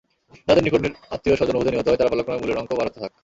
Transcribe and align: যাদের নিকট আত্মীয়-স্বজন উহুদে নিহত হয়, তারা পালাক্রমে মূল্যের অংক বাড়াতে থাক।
যাদের 0.47 0.63
নিকট 0.63 0.81
আত্মীয়-স্বজন 1.11 1.55
উহুদে 1.55 1.71
নিহত 1.71 1.87
হয়, 1.87 1.99
তারা 1.99 2.11
পালাক্রমে 2.11 2.39
মূল্যের 2.39 2.61
অংক 2.61 2.71
বাড়াতে 2.79 2.97
থাক। 2.99 3.11